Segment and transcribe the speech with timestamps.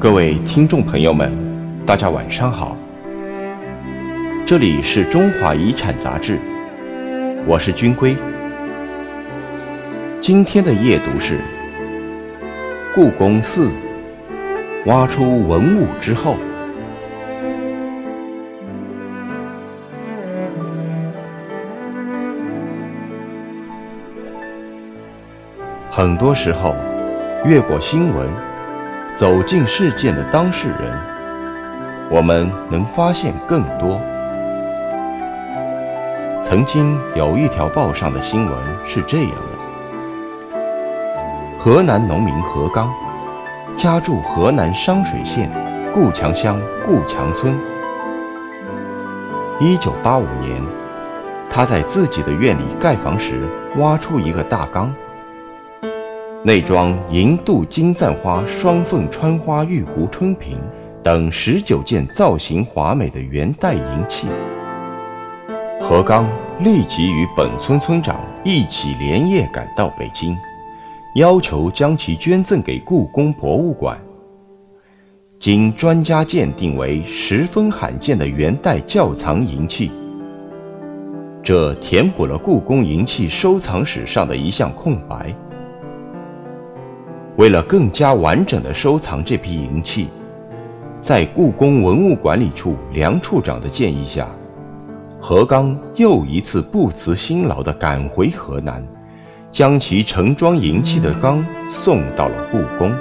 [0.00, 1.30] 各位听众朋友们，
[1.84, 2.74] 大家晚上好。
[4.46, 6.38] 这里是中华遗产杂志，
[7.46, 8.16] 我是军规。
[10.18, 11.38] 今天的夜读是
[12.94, 13.68] 故宫四
[14.86, 16.34] 挖出文物之后。
[25.90, 26.74] 很多时候，
[27.44, 28.26] 越过新闻，
[29.20, 30.98] 走进事件的当事人，
[32.10, 34.00] 我们能发现更多。
[36.42, 40.58] 曾经有一条报上的新闻是这样的：
[41.58, 42.90] 河南农民何刚，
[43.76, 45.50] 家住河南商水县
[45.92, 47.54] 固强乡固强村。
[49.58, 50.62] 一九八五年，
[51.50, 54.90] 他在自己的院里盖房时，挖出一个大缸。
[56.42, 60.56] 内装银镀金簪花双凤穿花玉壶春瓶
[61.02, 64.26] 等十九件造型华美的元代银器，
[65.82, 66.26] 何刚
[66.58, 70.34] 立即与本村村长一起连夜赶到北京，
[71.14, 74.00] 要求将其捐赠给故宫博物馆。
[75.38, 79.90] 经专家鉴定为十分罕见的元代窖藏银器，
[81.42, 85.34] 这填补了故宫银器收藏史上的一项空白。
[87.40, 90.10] 为了更加完整的收藏这批银器，
[91.00, 94.28] 在故宫文物管理处梁处长的建议下，
[95.22, 98.86] 何刚又一次不辞辛劳地赶回河南，
[99.50, 102.94] 将其盛装银器的缸送到了故宫。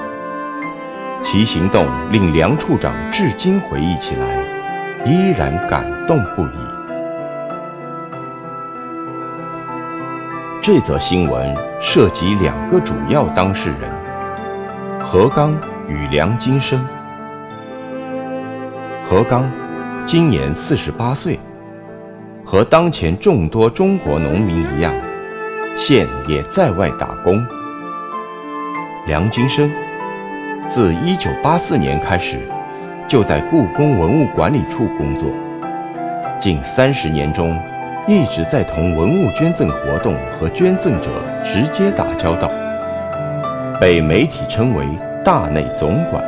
[1.21, 6.59] 其行动令梁处长至今回忆起来，依然感动不已。
[10.61, 13.98] 这则新闻涉及两个主要当事人。
[15.11, 15.55] 何刚
[15.87, 16.79] 与梁金生。
[19.09, 19.49] 何刚
[20.05, 21.39] 今年四十八岁，
[22.45, 24.93] 和当前众多中国农民一样，
[25.75, 27.43] 现也在外打工。
[29.07, 29.71] 梁金生
[30.67, 32.37] 自一九八四年开始，
[33.07, 35.27] 就在故宫文物管理处工作，
[36.39, 37.59] 近三十年中，
[38.07, 41.09] 一直在同文物捐赠活动和捐赠者
[41.43, 42.51] 直接打交道。
[43.79, 44.85] 被媒体称为
[45.23, 46.21] “大内总管”。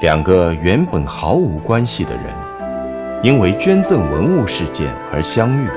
[0.00, 2.24] 两个原本毫无关系的人，
[3.22, 5.68] 因为捐赠文物事件而相遇，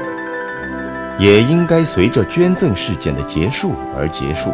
[1.18, 4.50] 也应该随着捐赠事件的结束而结束。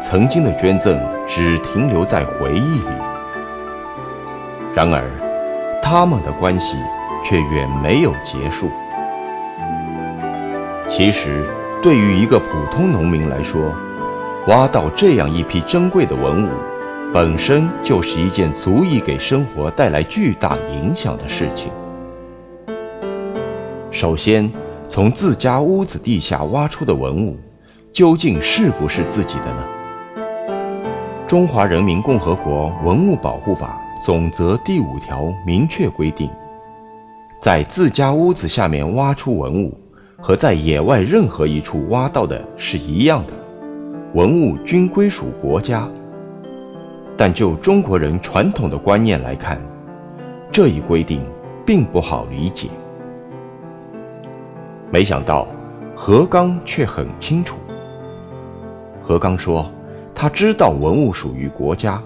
[0.00, 2.96] 曾经的捐赠只停留在回忆里，
[4.74, 5.04] 然而
[5.82, 6.78] 他们的关系
[7.22, 8.70] 却远没有结束。
[10.88, 11.44] 其实。
[11.82, 13.74] 对于一个普通农民来说，
[14.46, 16.48] 挖到这样一批珍贵的文物，
[17.12, 21.72] 本身就是一件足以给生活带来巨大影响的事情。
[23.90, 24.48] 首先，
[24.88, 27.36] 从自家屋子地下挖出的文物，
[27.92, 29.64] 究竟是不是自己的呢？
[31.26, 36.30] 《中华人民共和国文物保护法》总则第五条明确规定，
[37.40, 39.76] 在自家屋子下面挖出文物。
[40.22, 43.32] 和在野外任何一处挖到的是一样的，
[44.14, 45.88] 文物均归属国家。
[47.16, 49.60] 但就中国人传统的观念来看，
[50.52, 51.20] 这一规定
[51.66, 52.68] 并不好理解。
[54.92, 55.48] 没想到
[55.96, 57.58] 何刚却很清楚。
[59.02, 59.68] 何刚说，
[60.14, 62.00] 他知道文物属于国家，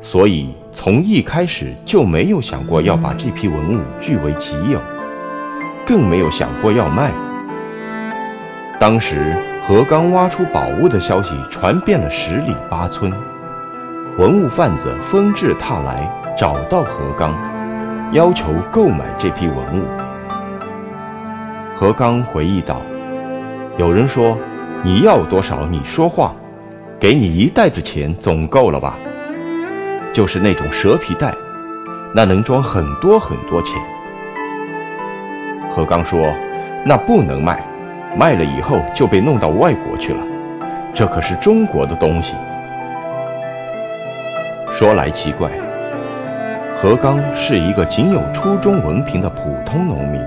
[0.00, 4.80] 所以从一开始就没有想过要把这批文物据为己有，
[5.86, 7.12] 更没有想过要卖。
[8.82, 13.12] 当时何刚挖出宝物的消息传遍了十里八村，
[14.18, 17.32] 文物贩子纷至沓来找到何刚，
[18.10, 19.84] 要求购买这批文物。
[21.76, 22.82] 何刚回忆道
[23.78, 24.36] ：“有人说
[24.82, 26.34] 你要多少你说话，
[26.98, 28.98] 给你一袋子钱总够了吧？
[30.12, 31.32] 就是那种蛇皮袋，
[32.12, 33.80] 那能装很多很多钱。”
[35.72, 36.34] 何刚说
[36.84, 37.64] ：“那不能卖。”
[38.14, 40.20] 卖了以后就被弄到外国去了，
[40.92, 42.36] 这可是中国的东西。
[44.70, 45.50] 说来奇怪，
[46.80, 50.20] 何刚是一个仅有初中文凭的普通农民，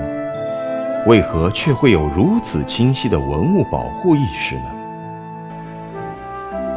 [1.06, 4.72] 为何却会有如此清晰的文物保护意识呢？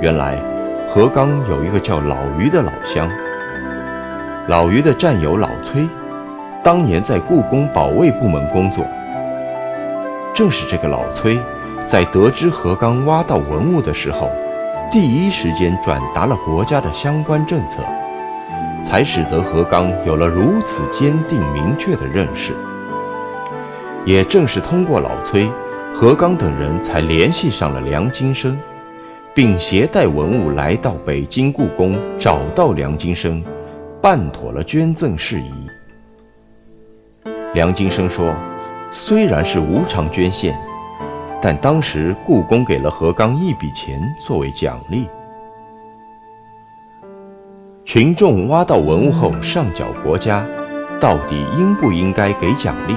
[0.01, 0.37] 原来，
[0.93, 3.09] 何刚有一个叫老于的老乡，
[4.47, 5.89] 老于的战友老崔，
[6.63, 8.85] 当年在故宫保卫部门工作。
[10.39, 11.37] 正是这个老崔，
[11.85, 14.31] 在得知何刚挖到文物的时候，
[14.89, 17.83] 第一时间转达了国家的相关政策，
[18.85, 22.55] 才使得何刚有了如此坚定明确的认识。
[24.05, 25.51] 也正是通过老崔、
[25.93, 28.57] 何刚等人才联系上了梁金生，
[29.35, 33.43] 并携带文物来到北京故宫，找到梁金生，
[34.01, 35.53] 办妥了捐赠事宜。
[37.55, 38.33] 梁金生说
[38.91, 40.59] ：“虽然是无偿捐献。”
[41.41, 45.09] 但当时故宫给了何刚一笔钱作为奖励。
[47.85, 50.45] 群众挖到文物后上缴国家，
[50.99, 52.97] 到底应不应该给奖励？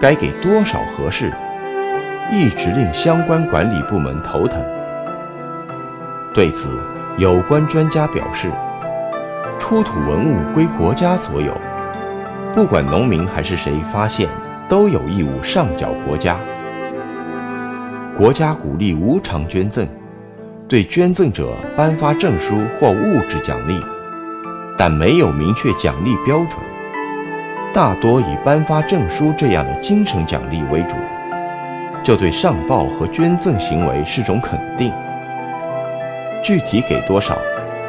[0.00, 1.32] 该给多少合适？
[2.30, 4.62] 一直令相关管理部门头疼。
[6.32, 6.68] 对此，
[7.18, 8.48] 有关专家表示，
[9.58, 11.52] 出土文物归国家所有，
[12.52, 14.28] 不管农民还是谁发现，
[14.74, 16.36] 都有义务上缴国家。
[18.18, 19.86] 国家鼓励无偿捐赠，
[20.66, 23.80] 对捐赠者颁发证书或物质奖励，
[24.76, 26.60] 但没有明确奖励标准，
[27.72, 30.96] 大多以颁发证书这样的精神奖励为主，
[32.02, 34.92] 这对上报和捐赠行为是种肯定。
[36.42, 37.38] 具体给多少，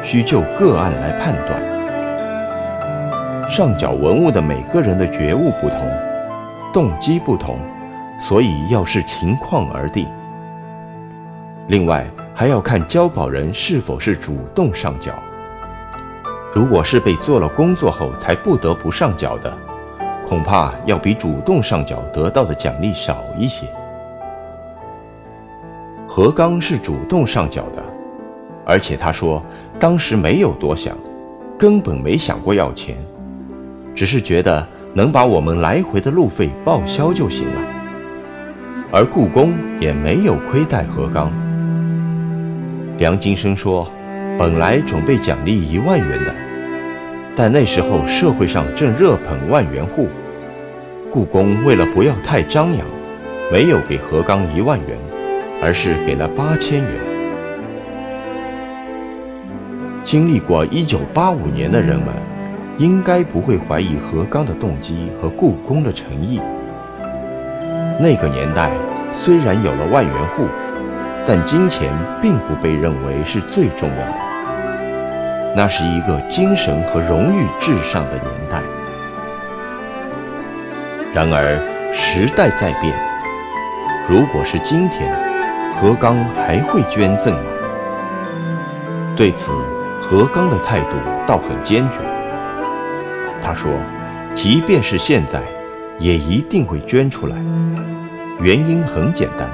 [0.04, 3.50] 需就个案来判断。
[3.50, 5.80] 上缴文物的每个人的觉悟不同，
[6.76, 7.58] 动机不同。
[8.18, 10.06] 所以要视情况而定。
[11.68, 15.12] 另外，还要看交保人是否是主动上缴。
[16.52, 19.56] 如果是被做了工作后才不得不上缴的，
[20.26, 23.66] 恐怕要比主动上缴得到的奖励少一些。
[26.06, 27.82] 何刚是主动上缴的，
[28.64, 29.42] 而且他说
[29.78, 30.96] 当时没有多想，
[31.58, 32.96] 根本没想过要钱，
[33.94, 37.60] 只是觉得能把我们来回的路费报销就行了。
[38.90, 41.30] 而故宫也没有亏待何刚。
[42.96, 43.92] 梁金生说
[44.40, 46.34] ：“本来准备奖励一万元的，
[47.36, 50.08] 但那时候社会上正热捧万元户，
[51.12, 52.86] 故宫为了不要太张扬，
[53.52, 54.96] 没有给何刚一万元，
[55.62, 56.90] 而是给了八千元。”
[60.02, 62.06] 经历过1985年的人们，
[62.78, 66.40] 应该不会怀疑何刚的动机和故宫的诚意。
[67.98, 68.70] 那个年代
[69.14, 70.46] 虽然有了万元户，
[71.26, 71.90] 但金钱
[72.20, 74.14] 并不被认为是最重要的。
[75.56, 78.60] 那是一个精神和荣誉至上的年代。
[81.14, 81.58] 然而
[81.94, 82.94] 时代在变，
[84.06, 85.10] 如果是今天，
[85.80, 87.50] 何刚还会捐赠吗？
[89.16, 89.50] 对此，
[90.02, 90.96] 何刚的态度
[91.26, 92.15] 倒很坚决。
[93.46, 93.70] 他说
[94.34, 95.40] ：“即便是现在。”
[95.98, 97.34] 也一定会捐出来，
[98.38, 99.48] 原因很简单，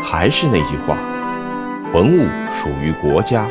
[0.00, 0.96] 还是那句话，
[1.92, 3.48] 文物属于国家，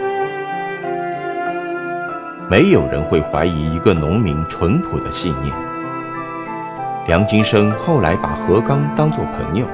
[2.50, 5.54] 没有人会怀疑一个农民淳朴的信念。
[7.06, 9.68] 梁金生后来把何刚当作朋友，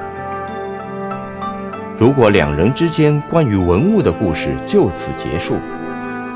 [1.96, 5.54] 如果两人之间关于文物的故事就此结束，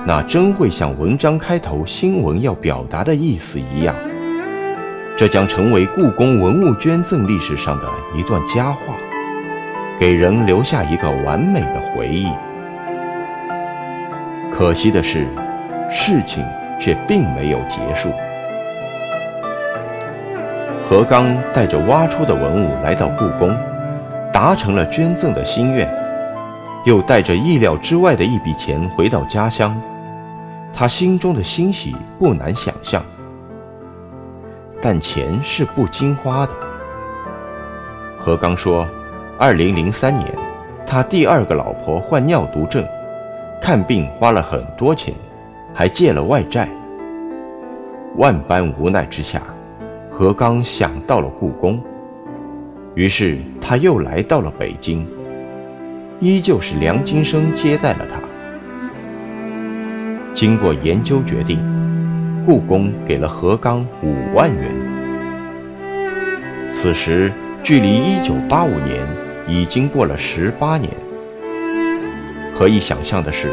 [0.07, 3.93] 那真会像文章开头新闻要表达的意思一样。
[5.17, 8.95] 这将成为故宫文物捐赠历史上的一段佳话，
[9.99, 12.29] 给人留下一个完美的回忆。
[14.55, 15.27] 可惜的是，
[15.91, 16.45] 事情
[16.79, 18.11] 却并没有结束。
[20.89, 23.53] 何刚带着挖出的文物来到故宫，
[24.33, 25.93] 达成了捐赠的心愿，
[26.85, 29.77] 又带着意料之外的一笔钱回到家乡，
[30.79, 33.03] 他心中的欣喜不难想象。
[34.83, 36.53] 但钱是不经花的。
[38.19, 38.87] 何刚说，
[39.39, 40.27] 二零零三年，
[40.87, 42.87] 他第二个老婆患尿毒症，
[43.63, 45.15] 看病花了很多钱，
[45.73, 46.69] 还借了外债。
[48.17, 49.41] 万般无奈之下，
[50.11, 51.81] 何刚想到了故宫，
[52.95, 55.09] 于是他又来到了北京，
[56.21, 58.21] 依旧是梁金生接待了他。
[60.37, 61.59] 经过研究决定。
[62.45, 64.65] 故宫给了何刚五万元。
[66.71, 67.33] 此时
[67.65, 69.01] 距离一九八五年
[69.49, 70.93] 已经过了十八年。
[72.55, 73.49] 可以想象的是，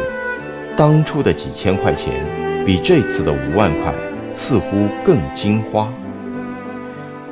[0.76, 2.22] 当初的几千块钱
[2.66, 3.92] 比这次的五万块
[4.34, 5.90] 似乎更金花，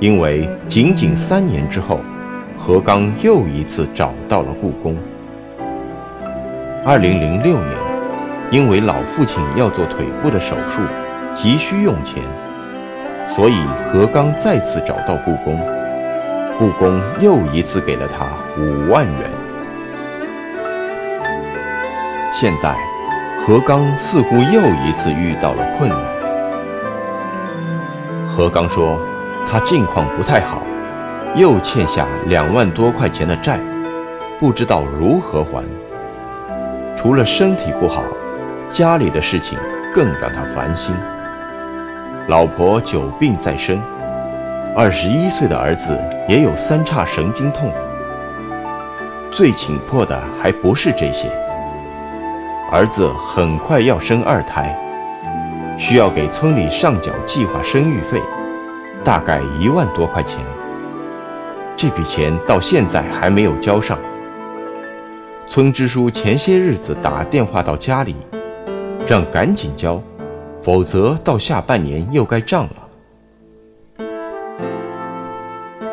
[0.00, 2.00] 因为仅仅三年之后，
[2.58, 4.96] 何刚又一次找到了故宫。
[6.84, 7.91] 二零零六年，
[8.52, 10.80] 因为老父亲要做腿部的手术。
[11.34, 12.22] 急需用钱，
[13.34, 13.56] 所以
[13.90, 15.58] 何刚再次找到故宫，
[16.58, 18.26] 故宫又一次给了他
[18.60, 19.30] 五万元。
[22.30, 22.76] 现在，
[23.46, 25.98] 何刚似乎又一次遇到了困难。
[28.28, 29.00] 何刚说，
[29.50, 30.60] 他境况不太好，
[31.34, 33.58] 又欠下两万多块钱的债，
[34.38, 35.64] 不知道如何还。
[36.94, 38.04] 除了身体不好，
[38.72, 39.58] 家里的事情
[39.94, 40.94] 更让他烦心。
[42.28, 43.78] 老婆久病在身，
[44.74, 47.70] 二十一岁的儿子也有三叉神经痛。
[49.30, 51.28] 最紧迫的还不是这些，
[52.70, 54.74] 儿子很快要生二胎，
[55.78, 58.22] 需要给村里上缴计划生育费，
[59.04, 60.40] 大概一万多块钱。
[61.76, 63.98] 这笔钱到现在还没有交上。
[65.48, 68.16] 村支书前些日子打电话到家里，
[69.06, 70.00] 让赶紧交，
[70.60, 72.88] 否则到下半年又该账了。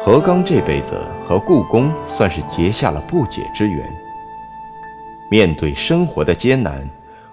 [0.02, 0.94] 何刚这辈子
[1.26, 3.80] 和故宫算是结下了不解之缘。
[5.30, 6.88] 面对生活的艰难，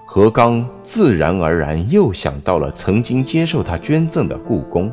[0.05, 4.91] 何刚自然而然又想到了曾经接受他捐赠的故宫。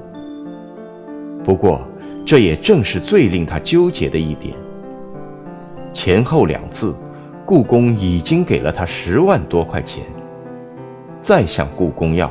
[1.43, 1.81] 不过，
[2.25, 4.55] 这也正是最令他纠结的一点。
[5.91, 6.95] 前后两次，
[7.45, 10.05] 故宫已经给了他十万多块钱，
[11.23, 12.29] 再向故宫要，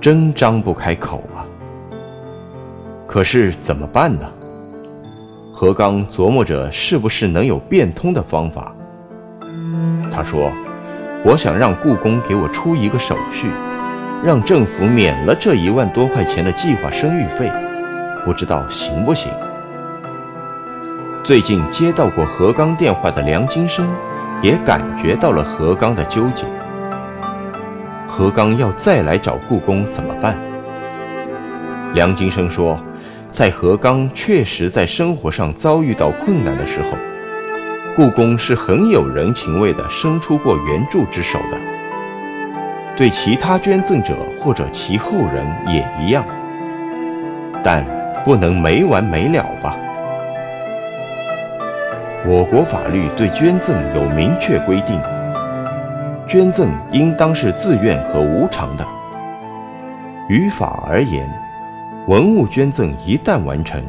[0.00, 1.44] 真张不开口啊。
[3.06, 4.26] 可是怎么办呢？
[5.52, 8.74] 何刚琢磨着是不是能有变通的方法。
[10.10, 10.50] 他说
[11.26, 13.50] ：“我想让故宫给我出一个手续，
[14.24, 17.52] 让政府免了这一万多块钱的计划生育费，
[18.24, 19.30] 不知道行不行？”
[21.22, 23.86] 最近接到过何刚电话的梁金生，
[24.40, 26.46] 也感觉到了何刚的纠结。
[28.20, 30.36] 何刚要再来找故宫怎么办？
[31.94, 32.78] 梁金生说。
[33.30, 36.98] 在何刚确实在生活上遭遇到困难的时候，
[37.96, 41.56] 故宫是很有人情味的，伸出过援助之手的。
[42.94, 46.22] 对其他捐赠者或者其后人也一样，
[47.62, 47.86] 但
[48.22, 49.74] 不能没完没了吧？
[52.26, 55.00] 我国法律对捐赠有明确规定，
[56.30, 58.86] 捐赠应当是自愿和无偿的。
[60.28, 61.28] 于法而言。
[62.06, 63.82] 文物捐赠一旦完成，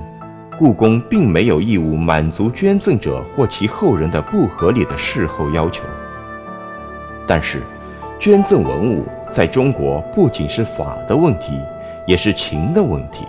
[0.57, 5.83] 故宫并没有义务满足捐赠者或其后人的不合理的事后要求。
[7.27, 7.61] 但是，
[8.19, 11.59] 捐赠文物在中国不仅是法的问题，
[12.05, 13.25] 也是情的问题。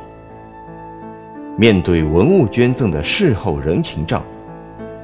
[1.56, 4.22] 面对文物捐赠的事后人情账，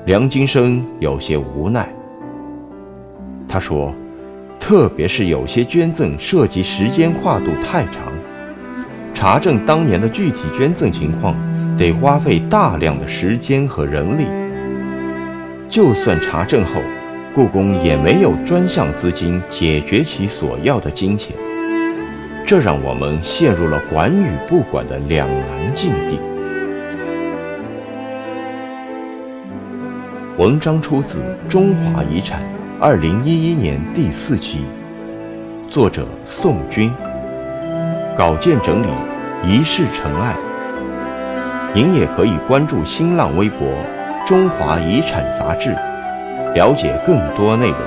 [0.07, 1.89] 梁金生有些无奈。
[3.49, 3.95] 他说
[4.61, 8.13] ：“特别是有些捐赠涉及时间跨度太长。”
[9.15, 11.35] 查证当年的具体捐赠情况，
[11.77, 14.27] 得花费大量的时间和人力。
[15.69, 16.81] 就算查证后，
[17.35, 21.35] 故宫也没有专项资金解决其所要的金钱，
[22.47, 26.19] 这让我们陷入了管与不管的两难境地。
[30.37, 32.41] 文章出自《中华遗产》
[32.81, 34.65] 二零一一年第四期，
[35.69, 36.93] 作者宋军。
[38.17, 38.87] 稿件整理，
[39.43, 40.37] 一世尘埃。
[41.75, 43.69] 您也可以关注新浪微博
[44.25, 45.71] “中华遗产杂志”，
[46.55, 47.79] 了解更多内容。